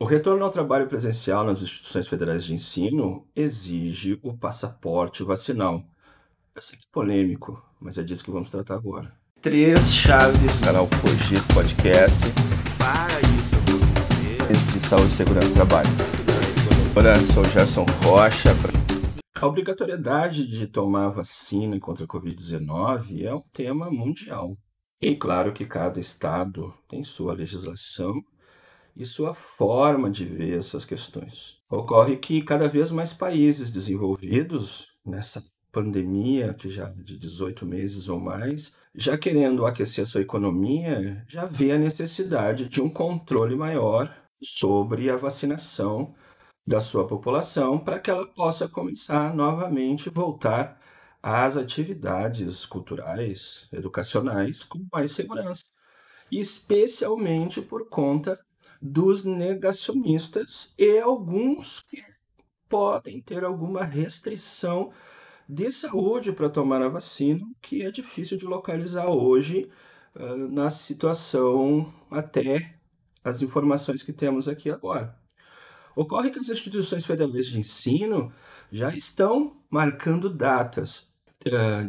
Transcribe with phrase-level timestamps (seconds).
[0.00, 5.82] O retorno ao trabalho presencial nas instituições federais de ensino exige o passaporte vacinal.
[6.54, 9.12] Eu sei que é polêmico, mas é disso que vamos tratar agora.
[9.42, 10.60] Três chaves.
[10.60, 12.20] Canal Cogito Podcast.
[12.78, 14.72] Para isso.
[14.72, 15.88] De saúde, segurança e trabalho.
[16.94, 18.50] Olá, sou o Gerson Rocha.
[19.34, 24.56] A obrigatoriedade de tomar vacina contra a Covid-19 é um tema mundial.
[25.02, 28.22] E claro que cada estado tem sua legislação
[28.98, 31.62] e sua forma de ver essas questões.
[31.70, 38.18] Ocorre que cada vez mais países desenvolvidos nessa pandemia, que já de 18 meses ou
[38.18, 45.08] mais, já querendo aquecer sua economia, já vê a necessidade de um controle maior sobre
[45.08, 46.12] a vacinação
[46.66, 50.80] da sua população para que ela possa começar novamente voltar
[51.22, 55.64] às atividades culturais, educacionais com mais segurança,
[56.32, 58.38] especialmente por conta
[58.80, 62.02] dos negacionistas e alguns que
[62.68, 64.92] podem ter alguma restrição
[65.48, 69.70] de saúde para tomar a vacina, que é difícil de localizar hoje
[70.14, 72.74] uh, na situação até
[73.24, 75.18] as informações que temos aqui agora.
[75.96, 78.32] Ocorre que as instituições federais de ensino
[78.70, 81.07] já estão marcando datas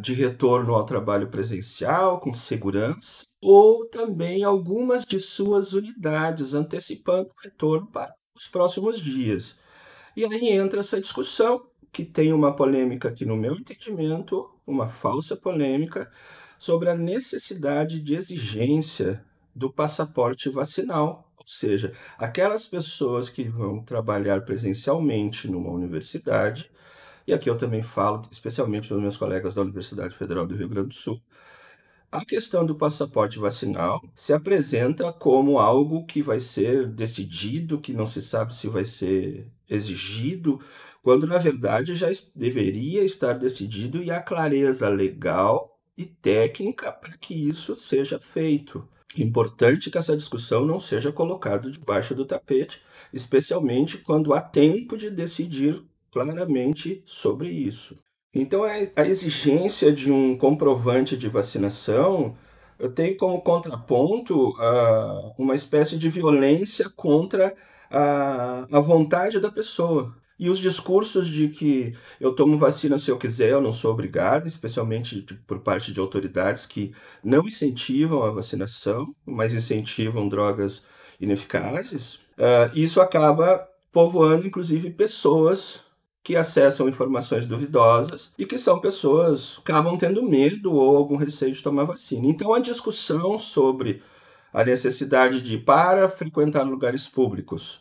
[0.00, 7.42] de retorno ao trabalho presencial com segurança ou também algumas de suas unidades antecipando o
[7.42, 9.58] retorno para os próximos dias.
[10.16, 15.36] E aí entra essa discussão, que tem uma polêmica que, no meu entendimento, uma falsa
[15.36, 16.10] polêmica,
[16.58, 21.32] sobre a necessidade de exigência do passaporte vacinal.
[21.36, 26.70] Ou seja, aquelas pessoas que vão trabalhar presencialmente numa universidade,
[27.26, 30.88] e aqui eu também falo especialmente dos meus colegas da Universidade Federal do Rio Grande
[30.88, 31.20] do Sul,
[32.12, 38.04] a questão do passaporte vacinal se apresenta como algo que vai ser decidido, que não
[38.04, 40.60] se sabe se vai ser exigido,
[41.04, 47.32] quando na verdade já deveria estar decidido e há clareza legal e técnica para que
[47.32, 48.86] isso seja feito.
[49.16, 55.10] Importante que essa discussão não seja colocada debaixo do tapete, especialmente quando há tempo de
[55.10, 57.98] decidir claramente sobre isso.
[58.32, 62.36] Então, a exigência de um comprovante de vacinação
[62.94, 67.54] tem como contraponto uh, uma espécie de violência contra
[67.90, 70.14] a, a vontade da pessoa.
[70.38, 74.46] E os discursos de que eu tomo vacina se eu quiser, eu não sou obrigado,
[74.46, 80.82] especialmente por parte de autoridades que não incentivam a vacinação, mas incentivam drogas
[81.20, 85.80] ineficazes, uh, isso acaba povoando, inclusive, pessoas
[86.22, 91.52] que acessam informações duvidosas e que são pessoas que acabam tendo medo ou algum receio
[91.52, 92.26] de tomar vacina.
[92.26, 94.02] Então, a discussão sobre
[94.52, 97.80] a necessidade de, para frequentar lugares públicos,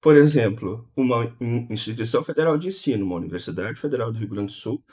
[0.00, 1.34] por exemplo, uma
[1.70, 4.84] instituição federal de ensino, uma Universidade Federal do Rio Grande do Sul,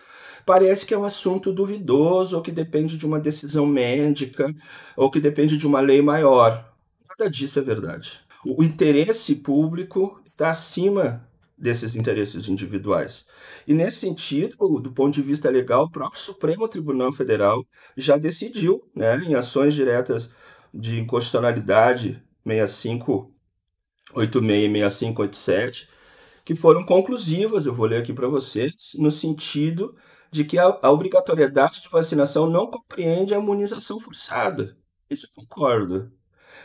[0.46, 4.50] parece que é um assunto duvidoso ou que depende de uma decisão médica
[4.96, 6.74] ou que depende de uma lei maior.
[7.10, 8.22] Nada disso é verdade.
[8.46, 11.30] O interesse público está acima
[11.62, 13.28] desses interesses individuais.
[13.68, 17.64] E nesse sentido, do ponto de vista legal, o próprio Supremo Tribunal Federal
[17.96, 20.34] já decidiu, né, em ações diretas
[20.74, 23.32] de inconstitucionalidade 6586
[24.16, 25.88] e 6587,
[26.44, 29.96] que foram conclusivas, eu vou ler aqui para vocês, no sentido
[30.32, 34.76] de que a, a, obrigatoriedade de vacinação não compreende a imunização forçada.
[35.08, 36.12] Isso eu concordo.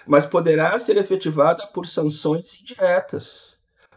[0.07, 3.56] Mas poderá ser efetivada por sanções indiretas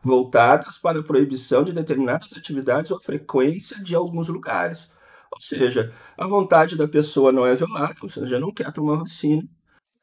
[0.09, 4.90] voltadas para a proibição de determinadas atividades ou frequência de alguns lugares.
[5.31, 9.44] Ou seja, a vontade da pessoa não é violada, ou seja, não quer tomar vacina,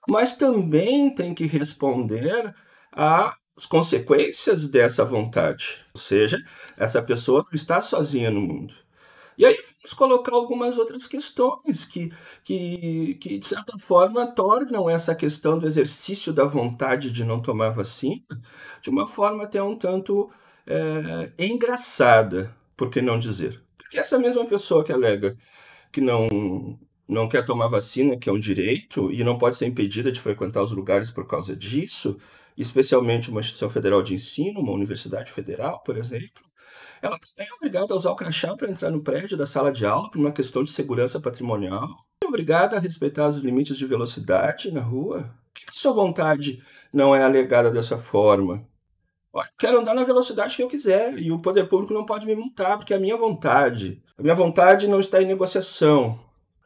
[0.08, 2.54] mas também tem que responder
[2.92, 5.84] às consequências dessa vontade.
[5.92, 6.38] Ou seja,
[6.76, 8.74] essa pessoa não está sozinha no mundo.
[9.38, 12.12] E aí vamos colocar algumas outras questões que,
[12.44, 17.70] que, que, de certa forma, tornam essa questão do exercício da vontade de não tomar
[17.70, 18.24] vacina
[18.82, 20.30] de uma forma até um tanto
[20.66, 23.62] é, engraçada, por que não dizer?
[23.76, 25.36] Porque essa mesma pessoa que alega
[25.92, 26.28] que não,
[27.08, 30.62] não quer tomar vacina, que é um direito, e não pode ser impedida de frequentar
[30.62, 32.18] os lugares por causa disso,
[32.56, 36.42] especialmente uma instituição federal de ensino, uma universidade federal, por exemplo,
[37.02, 39.84] ela também é obrigada a usar o crachá para entrar no prédio da sala de
[39.84, 41.88] aula por uma questão de segurança patrimonial.
[42.22, 45.30] É obrigada a respeitar os limites de velocidade na rua.
[45.52, 46.62] Por que sua vontade
[46.92, 48.66] não é alegada dessa forma?
[49.32, 52.34] Olha, quero andar na velocidade que eu quiser e o poder público não pode me
[52.34, 54.02] multar porque é a minha vontade.
[54.16, 56.18] A minha vontade não está em negociação.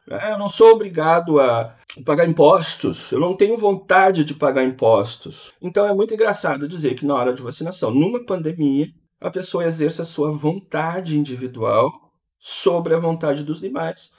[0.09, 1.75] É, eu não sou obrigado a
[2.05, 5.53] pagar impostos, eu não tenho vontade de pagar impostos.
[5.61, 8.89] Então é muito engraçado dizer que na hora de vacinação, numa pandemia,
[9.21, 14.13] a pessoa exerce a sua vontade individual sobre a vontade dos demais,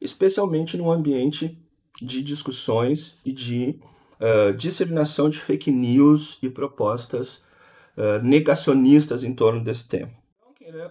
[0.00, 1.56] especialmente num ambiente
[2.02, 3.78] de discussões e de
[4.18, 7.36] uh, disseminação de fake news e propostas
[7.96, 10.10] uh, negacionistas em torno desse tema.
[10.60, 10.90] Então,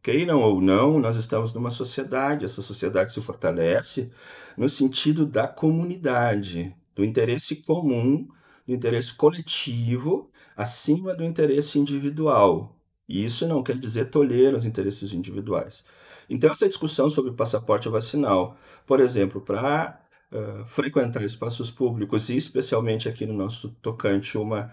[0.00, 4.12] queiram ou não, nós estamos numa sociedade, essa sociedade se fortalece
[4.56, 8.28] no sentido da comunidade, do interesse comum,
[8.66, 12.73] do interesse coletivo, acima do interesse individual.
[13.08, 15.84] E isso não quer dizer tolher os interesses individuais.
[16.28, 18.56] Então, essa discussão sobre passaporte vacinal,
[18.86, 20.00] por exemplo, para
[20.32, 24.72] uh, frequentar espaços públicos, e especialmente aqui no nosso tocante, uma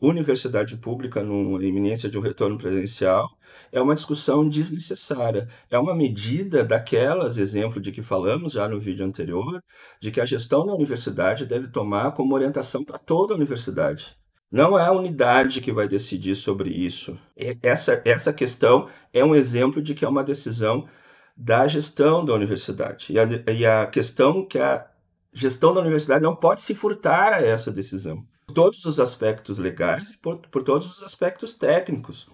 [0.00, 3.28] universidade pública numa iminência de um retorno presencial,
[3.70, 5.48] é uma discussão desnecessária.
[5.70, 9.62] É uma medida daquelas, exemplo de que falamos já no vídeo anterior,
[10.00, 14.16] de que a gestão da universidade deve tomar como orientação para toda a universidade.
[14.56, 17.18] Não é a unidade que vai decidir sobre isso.
[17.62, 20.88] Essa, essa questão é um exemplo de que é uma decisão
[21.36, 23.12] da gestão da universidade.
[23.12, 24.86] E a, e a questão que a
[25.30, 30.18] gestão da universidade não pode se furtar a essa decisão todos os aspectos legais e
[30.18, 32.26] por, por todos os aspectos técnicos.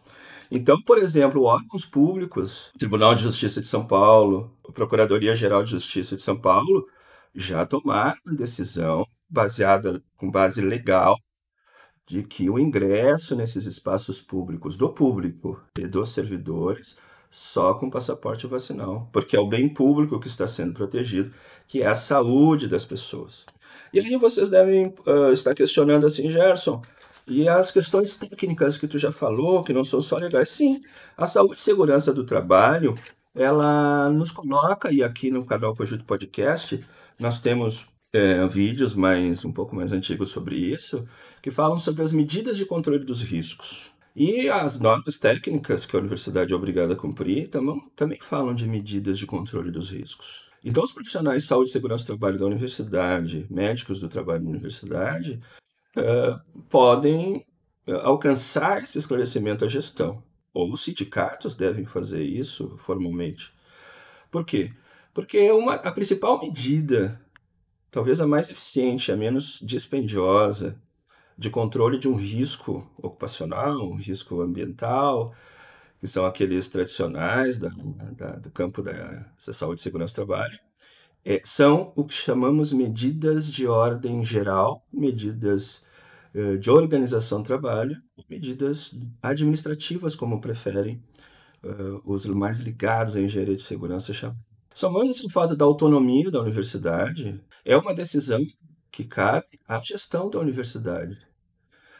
[0.48, 6.22] Então, por exemplo, órgãos públicos, Tribunal de Justiça de São Paulo, Procuradoria-Geral de Justiça de
[6.22, 6.86] São Paulo,
[7.34, 11.16] já tomaram decisão baseada com base legal
[12.06, 16.96] de que o ingresso nesses espaços públicos do público e dos servidores
[17.30, 21.32] só com passaporte vacinal, porque é o bem público que está sendo protegido,
[21.66, 23.46] que é a saúde das pessoas.
[23.90, 26.82] E aí vocês devem uh, estar questionando assim, Gerson,
[27.26, 30.50] e as questões técnicas que tu já falou, que não são só legais.
[30.50, 30.78] Sim,
[31.16, 32.94] a saúde e segurança do trabalho,
[33.34, 36.84] ela nos coloca, e aqui no canal Conjunto Podcast,
[37.18, 41.06] nós temos é, vídeos mais um pouco mais antigos sobre isso,
[41.40, 43.90] que falam sobre as medidas de controle dos riscos.
[44.14, 48.68] E as normas técnicas que a universidade é obrigada a cumprir também, também falam de
[48.68, 50.42] medidas de controle dos riscos.
[50.62, 54.50] Então, os profissionais de saúde e segurança do trabalho da universidade, médicos do trabalho da
[54.50, 55.40] universidade,
[55.96, 57.44] uh, podem
[57.86, 60.22] eh, alcançar esse esclarecimento à gestão.
[60.54, 63.52] Ou os sindicatos devem fazer isso formalmente.
[64.30, 64.70] Por quê?
[65.12, 67.20] Porque uma, a principal medida,
[67.92, 70.76] talvez a mais eficiente, a menos dispendiosa,
[71.38, 75.34] de controle de um risco ocupacional, um risco ambiental,
[76.00, 77.68] que são aqueles tradicionais da,
[78.16, 80.58] da, do campo da saúde e segurança do trabalho,
[81.24, 85.84] é, são o que chamamos medidas de ordem geral, medidas
[86.34, 88.92] uh, de organização do trabalho, medidas
[89.22, 91.00] administrativas, como preferem
[91.62, 94.51] uh, os mais ligados à engenharia de segurança chamam.
[94.74, 98.40] Somando-se o fato da autonomia da universidade, é uma decisão
[98.90, 101.26] que cabe à gestão da universidade.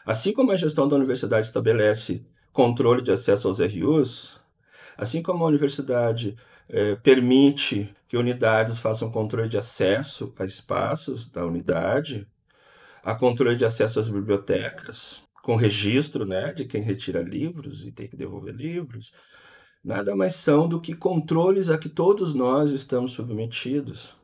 [0.05, 4.39] Assim como a gestão da universidade estabelece controle de acesso aos RUs,
[4.97, 6.35] assim como a universidade
[6.69, 12.27] eh, permite que unidades façam controle de acesso a espaços da unidade,
[13.03, 18.07] a controle de acesso às bibliotecas, com registro né, de quem retira livros e tem
[18.07, 19.13] que devolver livros,
[19.83, 24.15] nada mais são do que controles a que todos nós estamos submetidos.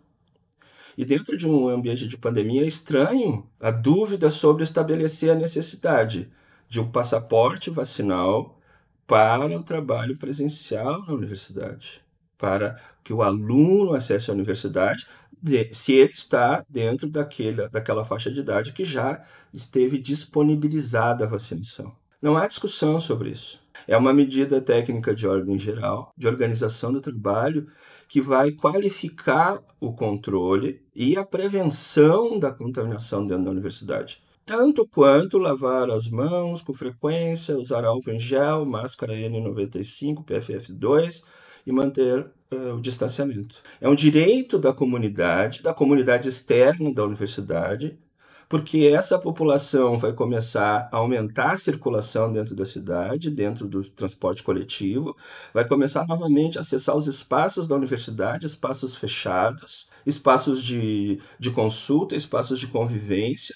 [0.97, 6.29] E dentro de um ambiente de pandemia é estranho a dúvida sobre estabelecer a necessidade
[6.67, 8.59] de um passaporte vacinal
[9.07, 12.01] para o trabalho presencial na universidade,
[12.37, 15.07] para que o aluno acesse a universidade,
[15.71, 21.95] se ele está dentro daquela, faixa de idade que já esteve disponibilizada a vacinação.
[22.21, 23.59] Não há discussão sobre isso.
[23.89, 27.65] É uma medida técnica de ordem geral, de organização do trabalho,
[28.07, 35.37] que vai qualificar o controle e a prevenção da contaminação dentro da universidade tanto quanto
[35.37, 41.23] lavar as mãos com frequência, usar álcool em gel, máscara N95, PFF2
[41.67, 43.61] e manter uh, o distanciamento.
[43.79, 47.95] É um direito da comunidade, da comunidade externa da universidade,
[48.49, 54.41] porque essa população vai começar a aumentar a circulação dentro da cidade, dentro do transporte
[54.41, 55.15] coletivo,
[55.53, 62.15] vai começar novamente a acessar os espaços da universidade, espaços fechados, espaços de, de consulta,
[62.15, 63.55] espaços de convivência,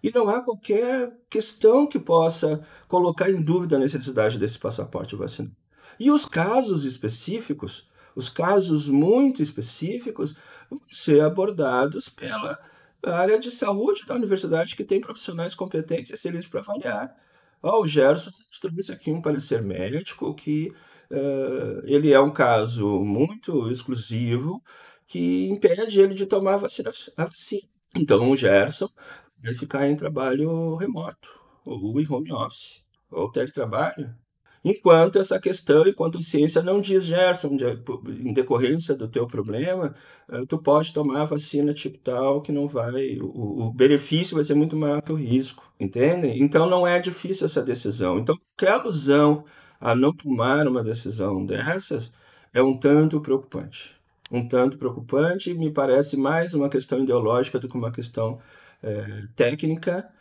[0.00, 5.52] e não há qualquer questão que possa colocar em dúvida a necessidade desse passaporte vacinal.
[5.98, 10.36] E os casos específicos, os casos muito específicos,
[10.70, 12.58] vão ser abordados pela
[13.04, 17.16] área de saúde da universidade, que tem profissionais competentes e excelentes para avaliar.
[17.62, 18.30] Oh, o Gerson
[18.60, 20.72] trouxe aqui um parecer médico que
[21.10, 24.62] uh, ele é um caso muito exclusivo,
[25.06, 26.90] que impede ele de tomar a vacina.
[27.16, 27.68] A vacina.
[27.94, 28.88] Então o Gerson
[29.42, 31.28] vai ficar em trabalho remoto,
[31.64, 34.14] ou em home office, ou teletrabalho.
[34.62, 37.56] Enquanto essa questão, enquanto a ciência não diz, Gerson,
[38.08, 39.94] em decorrência do teu problema,
[40.28, 44.44] uh, tu pode tomar a vacina tipo tal, que não vai, o, o, benefício vai
[44.44, 46.28] ser muito maior que o risco, entende?
[46.42, 48.18] Então não é difícil essa decisão.
[48.18, 49.44] Então qualquer alusão
[49.80, 52.12] a não tomar uma decisão dessas
[52.52, 53.94] é um tanto preocupante.
[54.30, 58.38] Um tanto preocupante, me parece mais uma questão ideológica do que uma questão
[58.82, 60.19] é, técnica eh,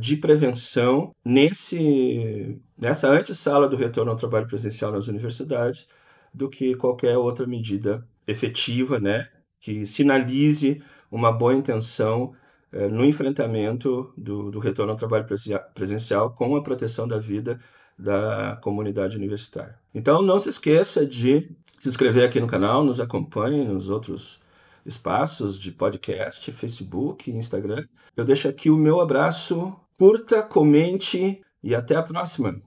[0.00, 5.86] de prevenção nesse, nessa antessala do retorno ao trabalho presencial nas universidades
[6.34, 9.28] do que qualquer outra medida efetiva, né,
[9.60, 12.34] que sinalize uma boa intenção
[12.72, 15.26] eh, no enfrentamento do, do, retorno ao trabalho
[15.74, 17.60] presencial com a proteção da vida
[17.98, 19.78] da comunidade universitária.
[19.94, 24.40] Então, não se esqueça de se inscrever aqui no canal, nos acompanhe nos outros
[24.84, 27.86] espaços de podcast, Facebook, Instagram.
[28.16, 32.60] Eu deixo aqui o meu abraço, curta, comente e até a próxima.